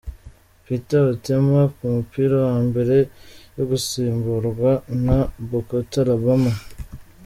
[0.65, 2.97] Peter Otema ku mupira mbere
[3.55, 4.71] yo gusimburwa
[5.05, 5.17] na
[5.49, 6.53] Bokota Labama.